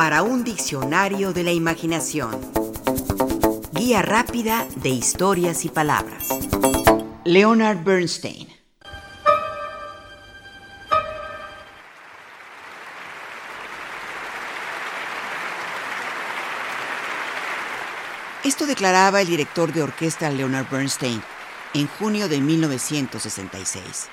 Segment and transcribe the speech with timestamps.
[0.00, 2.40] para un diccionario de la imaginación.
[3.72, 6.26] Guía rápida de historias y palabras.
[7.26, 8.48] Leonard Bernstein.
[18.42, 21.22] Esto declaraba el director de orquesta Leonard Bernstein
[21.74, 24.08] en junio de 1966.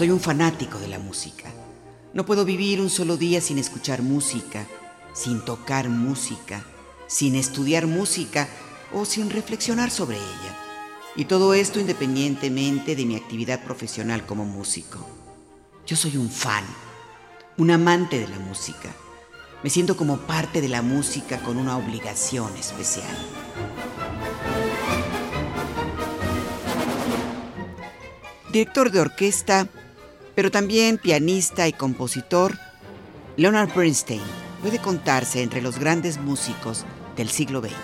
[0.00, 1.52] Soy un fanático de la música.
[2.14, 4.66] No puedo vivir un solo día sin escuchar música,
[5.12, 6.64] sin tocar música,
[7.06, 8.48] sin estudiar música
[8.94, 10.56] o sin reflexionar sobre ella.
[11.16, 15.06] Y todo esto independientemente de mi actividad profesional como músico.
[15.86, 16.64] Yo soy un fan,
[17.58, 18.94] un amante de la música.
[19.62, 23.04] Me siento como parte de la música con una obligación especial.
[28.50, 29.68] Director de orquesta,
[30.34, 32.58] pero también pianista y compositor,
[33.36, 34.22] Leonard Bernstein
[34.62, 36.84] puede contarse entre los grandes músicos
[37.16, 37.74] del siglo XX.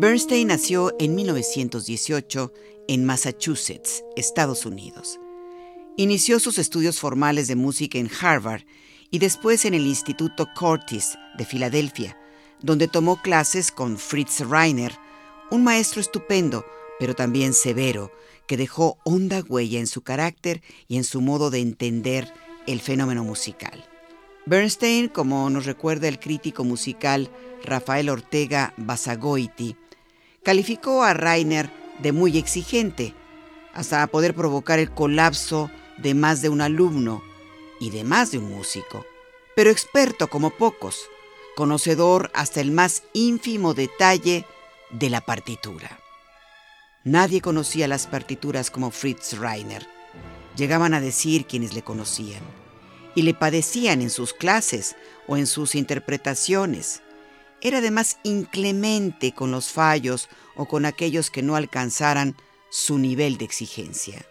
[0.00, 2.52] Bernstein nació en 1918
[2.86, 5.18] en Massachusetts, Estados Unidos.
[5.96, 8.62] Inició sus estudios formales de música en Harvard
[9.10, 12.16] y después en el Instituto Curtis de Filadelfia,
[12.62, 14.92] donde tomó clases con Fritz Reiner,
[15.50, 16.66] un maestro estupendo,
[16.98, 18.12] pero también severo,
[18.46, 22.32] que dejó honda huella en su carácter y en su modo de entender
[22.66, 23.84] el fenómeno musical.
[24.46, 27.30] Bernstein, como nos recuerda el crítico musical
[27.64, 29.76] Rafael Ortega Basagoiti,
[30.42, 33.14] calificó a Rainer de muy exigente,
[33.74, 37.22] hasta poder provocar el colapso de más de un alumno
[37.80, 39.04] y de más de un músico,
[39.54, 41.10] pero experto como pocos,
[41.54, 44.46] conocedor hasta el más ínfimo detalle
[44.90, 45.98] de la partitura.
[47.04, 49.86] Nadie conocía las partituras como Fritz Reiner.
[50.56, 52.42] Llegaban a decir quienes le conocían.
[53.14, 54.96] Y le padecían en sus clases
[55.26, 57.02] o en sus interpretaciones.
[57.60, 62.36] Era además inclemente con los fallos o con aquellos que no alcanzaran
[62.70, 64.26] su nivel de exigencia.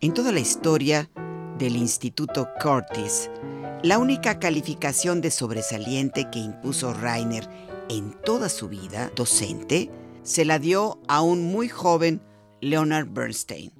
[0.00, 1.10] En toda la historia
[1.58, 3.30] del Instituto Curtis,
[3.86, 7.48] la única calificación de sobresaliente que impuso Rainer
[7.88, 9.92] en toda su vida docente
[10.24, 12.20] se la dio a un muy joven
[12.60, 13.72] Leonard Bernstein.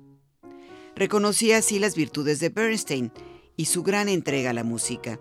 [0.95, 3.11] Reconocía así las virtudes de Bernstein
[3.57, 5.19] y su gran entrega a la música.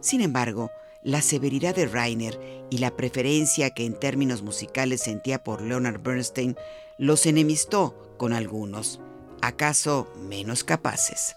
[0.00, 0.72] Sin embargo,
[1.04, 6.56] la severidad de Rainer y la preferencia que en términos musicales sentía por Leonard Bernstein
[6.98, 8.98] los enemistó con algunos,
[9.40, 11.36] acaso menos capaces.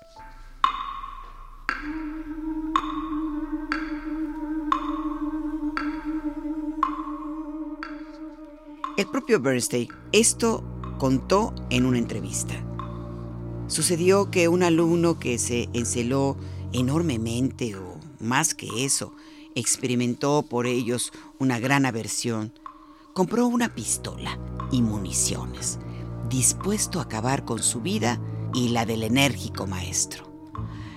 [9.00, 10.62] El propio Bernstein esto
[10.98, 12.62] contó en una entrevista.
[13.68, 16.36] Sucedió que un alumno que se enceló
[16.74, 19.14] enormemente o más que eso,
[19.56, 22.52] experimentó por ellos una gran aversión,
[23.14, 24.38] compró una pistola
[24.70, 25.80] y municiones,
[26.28, 28.20] dispuesto a acabar con su vida
[28.54, 30.30] y la del enérgico maestro.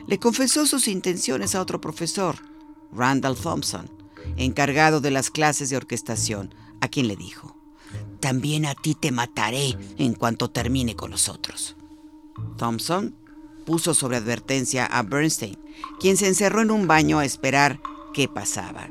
[0.09, 2.35] Le confesó sus intenciones a otro profesor,
[2.91, 3.89] Randall Thompson,
[4.37, 7.52] encargado de las clases de orquestación, a quien le dijo,
[8.23, 11.77] también a ti te mataré en cuanto termine con nosotros.
[12.57, 13.17] Thompson
[13.67, 15.59] puso sobre advertencia a Bernstein,
[15.99, 17.81] quien se encerró en un baño a esperar
[18.15, 18.89] qué pasaba.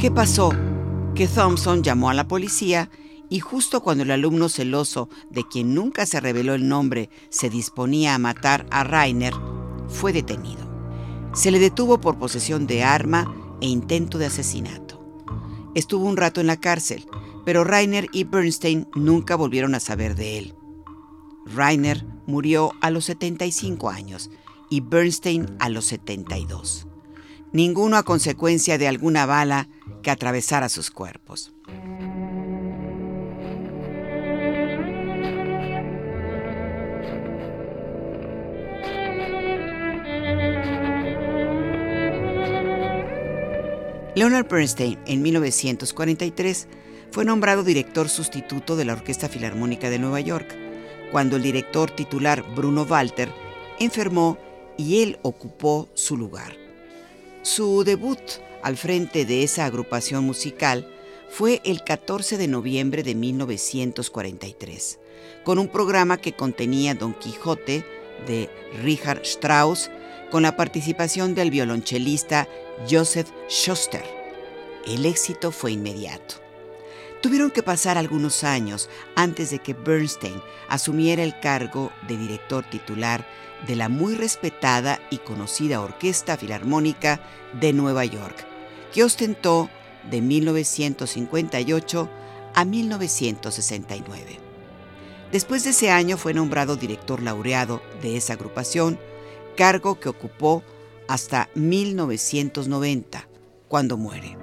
[0.00, 0.50] ¿Qué pasó?
[1.14, 2.90] Que Thompson llamó a la policía
[3.30, 8.16] y justo cuando el alumno celoso, de quien nunca se reveló el nombre, se disponía
[8.16, 9.34] a matar a Rainer,
[9.88, 10.64] fue detenido.
[11.32, 13.32] Se le detuvo por posesión de arma
[13.64, 15.00] e intento de asesinato.
[15.74, 17.06] Estuvo un rato en la cárcel,
[17.46, 20.54] pero Rainer y Bernstein nunca volvieron a saber de él.
[21.46, 24.30] Rainer murió a los 75 años
[24.68, 26.86] y Bernstein a los 72.
[27.54, 29.70] Ninguno a consecuencia de alguna bala
[30.02, 31.53] que atravesara sus cuerpos.
[44.14, 46.68] Leonard Bernstein, en 1943,
[47.10, 50.54] fue nombrado director sustituto de la Orquesta Filarmónica de Nueva York,
[51.10, 53.28] cuando el director titular Bruno Walter
[53.80, 54.38] enfermó
[54.76, 56.56] y él ocupó su lugar.
[57.42, 58.20] Su debut
[58.62, 60.88] al frente de esa agrupación musical
[61.28, 65.00] fue el 14 de noviembre de 1943,
[65.42, 67.84] con un programa que contenía Don Quijote,
[68.28, 68.48] de
[68.80, 69.90] Richard Strauss
[70.30, 72.48] con la participación del violonchelista
[72.88, 74.04] Joseph Schuster.
[74.86, 76.36] El éxito fue inmediato.
[77.22, 83.26] Tuvieron que pasar algunos años antes de que Bernstein asumiera el cargo de director titular
[83.66, 87.20] de la muy respetada y conocida Orquesta Filarmónica
[87.58, 88.46] de Nueva York,
[88.92, 89.70] que ostentó
[90.10, 92.10] de 1958
[92.54, 94.38] a 1969.
[95.32, 99.00] Después de ese año fue nombrado director laureado de esa agrupación,
[99.56, 100.62] cargo que ocupó
[101.08, 103.28] hasta 1990,
[103.68, 104.36] cuando muere.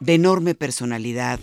[0.00, 1.40] De enorme personalidad,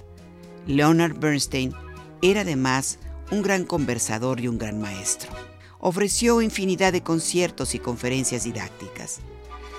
[0.68, 1.74] Leonard Bernstein
[2.22, 3.00] era además
[3.32, 5.32] un gran conversador y un gran maestro.
[5.80, 9.22] Ofreció infinidad de conciertos y conferencias didácticas.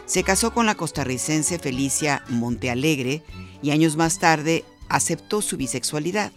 [0.06, 3.22] Se casó con la costarricense Felicia Montealegre
[3.62, 6.32] y años más tarde aceptó su bisexualidad.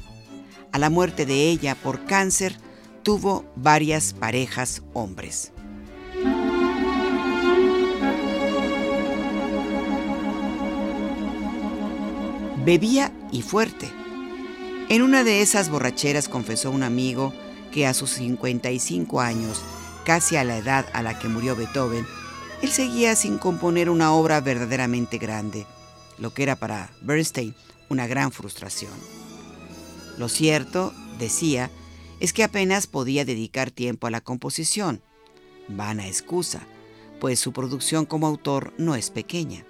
[0.76, 2.58] A la muerte de ella por cáncer,
[3.02, 5.54] tuvo varias parejas hombres.
[12.66, 13.90] Bebía y fuerte.
[14.90, 17.34] En una de esas borracheras confesó un amigo
[17.72, 19.62] que a sus 55 años,
[20.04, 22.06] casi a la edad a la que murió Beethoven,
[22.62, 25.66] él seguía sin componer una obra verdaderamente grande,
[26.18, 27.56] lo que era para Bernstein
[27.88, 29.25] una gran frustración.
[30.18, 31.70] Lo cierto, decía,
[32.20, 35.02] es que apenas podía dedicar tiempo a la composición.
[35.68, 36.68] Vana excusa,
[37.20, 39.66] pues su producción como autor no es pequeña.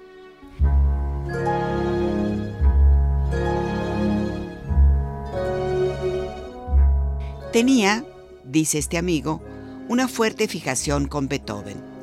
[7.51, 8.05] Tenía,
[8.43, 9.41] dice este amigo,
[9.87, 11.94] una fuerte fijación con Beethoven.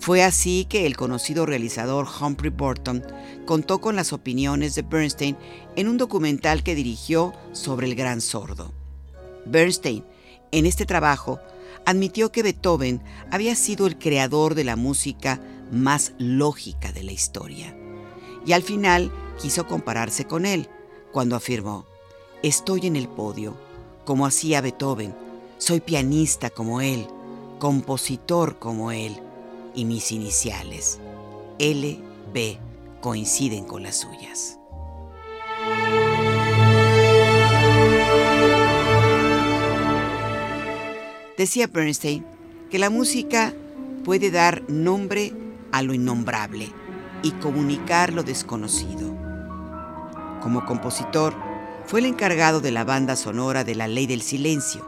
[0.00, 3.04] Fue así que el conocido realizador Humphrey Burton
[3.44, 5.36] contó con las opiniones de Bernstein
[5.76, 8.72] en un documental que dirigió sobre el gran sordo.
[9.44, 10.02] Bernstein,
[10.52, 11.38] en este trabajo,
[11.84, 15.38] admitió que Beethoven había sido el creador de la música
[15.70, 17.76] más lógica de la historia.
[18.46, 20.68] Y al final quiso compararse con él,
[21.12, 21.84] cuando afirmó,
[22.42, 23.54] estoy en el podio
[24.06, 25.14] como hacía Beethoven.
[25.58, 27.06] Soy pianista como él,
[27.58, 29.20] compositor como él,
[29.74, 30.98] y mis iniciales,
[31.58, 31.98] L,
[32.32, 32.58] B,
[33.00, 34.58] coinciden con las suyas.
[41.36, 42.26] Decía Bernstein
[42.70, 43.54] que la música
[44.04, 45.32] puede dar nombre
[45.72, 46.68] a lo innombrable
[47.22, 49.16] y comunicar lo desconocido.
[50.42, 51.34] Como compositor,
[51.86, 54.86] fue el encargado de la banda sonora de La Ley del Silencio,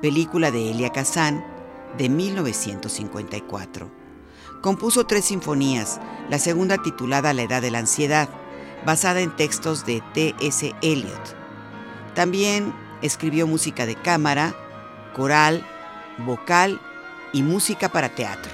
[0.00, 1.44] película de Elia Kazan
[1.96, 4.03] de 1954.
[4.64, 6.00] Compuso tres sinfonías,
[6.30, 8.30] la segunda titulada La Edad de la Ansiedad,
[8.86, 10.74] basada en textos de T.S.
[10.80, 11.36] Eliot.
[12.14, 14.54] También escribió música de cámara,
[15.14, 15.66] coral,
[16.16, 16.80] vocal
[17.34, 18.50] y música para teatro.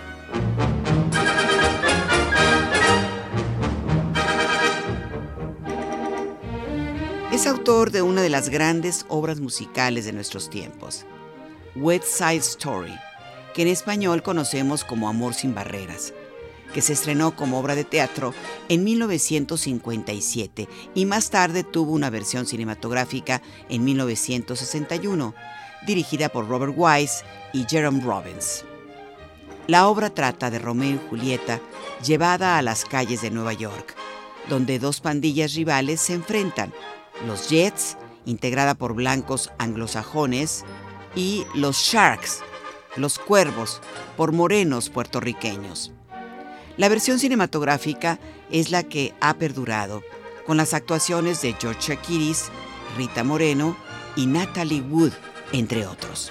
[7.30, 11.06] Es autor de una de las grandes obras musicales de nuestros tiempos,
[11.76, 12.96] West Side Story,
[13.54, 16.12] que en español conocemos como Amor sin Barreras,
[16.72, 18.34] que se estrenó como obra de teatro
[18.68, 25.34] en 1957 y más tarde tuvo una versión cinematográfica en 1961,
[25.86, 28.64] dirigida por Robert Wise y Jerome Robbins.
[29.66, 31.60] La obra trata de Romeo y Julieta
[32.04, 33.94] llevada a las calles de Nueva York,
[34.48, 36.72] donde dos pandillas rivales se enfrentan
[37.26, 40.64] los Jets, integrada por blancos anglosajones,
[41.14, 42.42] y los Sharks,
[42.96, 43.80] los Cuervos,
[44.16, 45.92] por morenos puertorriqueños.
[46.76, 48.18] La versión cinematográfica
[48.50, 50.02] es la que ha perdurado,
[50.46, 52.50] con las actuaciones de George Shakiris,
[52.96, 53.76] Rita Moreno
[54.16, 55.12] y Natalie Wood,
[55.52, 56.30] entre otros.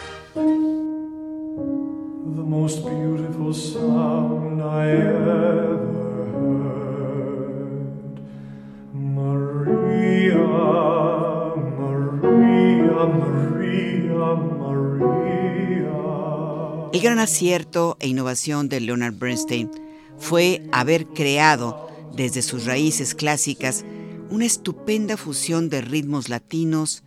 [16.92, 19.70] El gran acierto e innovación de Leonard Bernstein
[20.18, 23.86] fue haber creado, desde sus raíces clásicas,
[24.32, 27.04] una estupenda fusión de ritmos latinos,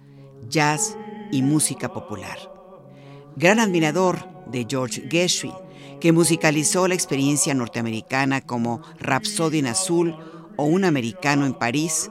[0.49, 0.97] jazz
[1.33, 2.39] y música popular.
[3.35, 5.53] Gran admirador de George Gershwin,
[6.01, 10.17] que musicalizó la experiencia norteamericana como Rhapsody en Azul
[10.57, 12.09] o Un Americano en París,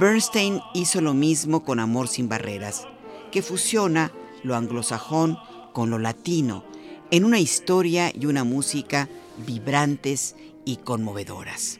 [0.00, 2.88] Bernstein hizo lo mismo con Amor sin Barreras,
[3.30, 4.10] que fusiona
[4.42, 5.38] lo anglosajón
[5.72, 6.64] con lo latino,
[7.10, 9.08] en una historia y una música
[9.46, 11.78] vibrantes y conmovedoras.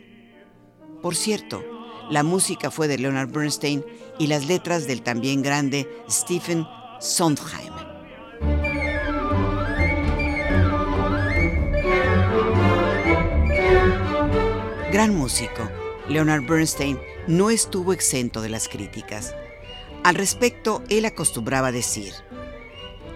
[1.02, 1.62] Por cierto,
[2.10, 3.84] la música fue de Leonard Bernstein
[4.18, 6.66] y las letras del también grande Stephen
[7.00, 7.74] Sondheim.
[14.92, 15.68] Gran músico,
[16.08, 19.34] Leonard Bernstein no estuvo exento de las críticas.
[20.04, 22.12] Al respecto, él acostumbraba decir,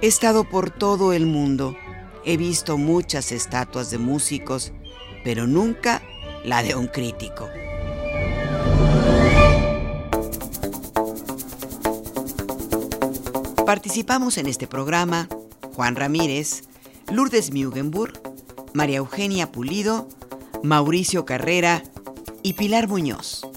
[0.02, 1.76] He estado por todo el mundo,
[2.24, 4.72] he visto muchas estatuas de músicos,
[5.24, 6.02] pero nunca
[6.44, 7.48] la de un crítico.
[13.66, 15.28] Participamos en este programa
[15.74, 16.64] Juan Ramírez,
[17.10, 18.20] Lourdes Mugenburg,
[18.72, 20.08] María Eugenia Pulido,
[20.62, 21.82] Mauricio Carrera
[22.42, 23.49] y Pilar Muñoz.